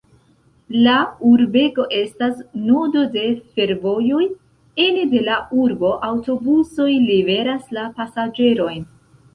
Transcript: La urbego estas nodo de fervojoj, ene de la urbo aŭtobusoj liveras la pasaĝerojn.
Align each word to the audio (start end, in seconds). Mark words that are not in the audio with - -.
La 0.85 0.93
urbego 1.31 1.85
estas 1.97 2.39
nodo 2.69 3.03
de 3.17 3.27
fervojoj, 3.59 4.25
ene 4.89 5.05
de 5.15 5.23
la 5.29 5.39
urbo 5.67 5.93
aŭtobusoj 6.11 6.91
liveras 7.07 7.71
la 7.81 7.87
pasaĝerojn. 8.01 8.87